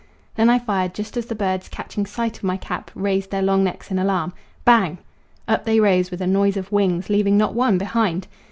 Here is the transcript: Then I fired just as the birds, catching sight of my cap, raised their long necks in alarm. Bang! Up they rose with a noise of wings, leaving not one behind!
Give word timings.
Then 0.33 0.49
I 0.49 0.57
fired 0.57 0.95
just 0.95 1.15
as 1.15 1.27
the 1.27 1.35
birds, 1.35 1.69
catching 1.69 2.07
sight 2.07 2.35
of 2.37 2.43
my 2.43 2.57
cap, 2.57 2.89
raised 2.95 3.29
their 3.29 3.43
long 3.43 3.63
necks 3.63 3.91
in 3.91 3.99
alarm. 3.99 4.33
Bang! 4.65 4.97
Up 5.47 5.63
they 5.63 5.79
rose 5.79 6.09
with 6.09 6.21
a 6.21 6.25
noise 6.25 6.57
of 6.57 6.71
wings, 6.71 7.07
leaving 7.07 7.37
not 7.37 7.53
one 7.53 7.77
behind! 7.77 8.25